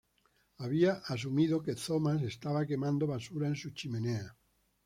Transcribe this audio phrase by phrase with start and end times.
[0.57, 4.35] Había asumido que Thomas estaba quemando basura en su chimenea.